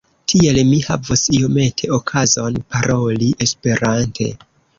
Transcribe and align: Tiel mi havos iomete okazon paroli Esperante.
Tiel 0.31 0.55
mi 0.69 0.77
havos 0.85 1.21
iomete 1.39 1.89
okazon 1.99 2.57
paroli 2.73 3.29
Esperante. 3.49 4.29